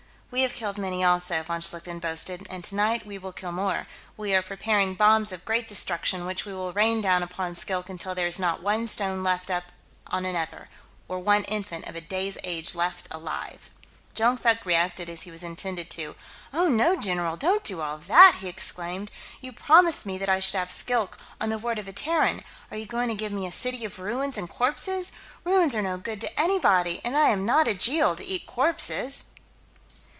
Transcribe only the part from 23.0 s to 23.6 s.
to give me a